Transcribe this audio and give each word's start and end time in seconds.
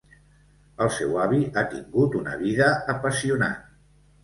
El 0.85 0.89
seu 0.95 1.13
avi 1.25 1.43
ha 1.61 1.65
tingut 1.75 2.19
una 2.23 2.41
vida 2.41 2.73
apassionant. 2.97 3.57